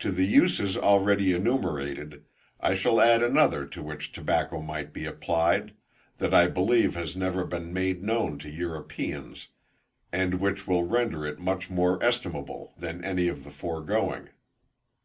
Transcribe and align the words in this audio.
To 0.00 0.10
the 0.10 0.24
uses 0.24 0.76
already 0.76 1.32
enumerated, 1.32 2.24
I 2.58 2.74
shall 2.74 3.00
add 3.00 3.22
another 3.22 3.64
to 3.64 3.82
which 3.84 4.10
tobacco 4.10 4.60
might 4.60 4.92
be 4.92 5.04
applied, 5.04 5.74
that 6.18 6.34
I 6.34 6.48
believe 6.48 6.96
has 6.96 7.14
never 7.14 7.44
been 7.44 7.72
made 7.72 8.02
known 8.02 8.36
to 8.40 8.50
Europeans, 8.50 9.46
and 10.10 10.40
which 10.40 10.66
will 10.66 10.82
render 10.88 11.24
it 11.24 11.38
much 11.38 11.70
more 11.70 12.02
estimable 12.02 12.74
than 12.76 13.04
any 13.04 13.28
of 13.28 13.44
the 13.44 13.52
foregoing. 13.52 14.30